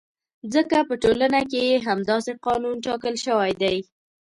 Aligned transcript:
ځکه 0.53 0.77
په 0.87 0.93
ټولنه 1.03 1.39
کې 1.51 1.61
یې 1.69 1.77
همداسې 1.87 2.31
قانون 2.45 2.75
ټاکل 2.85 3.15
شوی 3.25 3.51
دی. 3.61 3.77